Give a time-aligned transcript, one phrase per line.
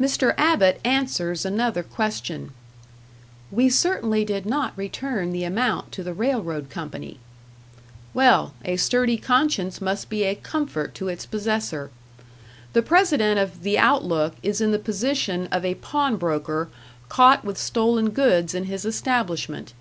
[0.00, 0.36] Mr.
[0.38, 2.52] Abbott answers another question:
[3.50, 7.18] "We certainly did not return the amount to the railroad company."
[8.14, 11.90] Well, a sturdy conscience must be a comfort to its possessor.
[12.72, 16.68] The President of the "Outlook" is in the position of a pawnbroker
[17.08, 19.72] caught with stolen goods in his establishment.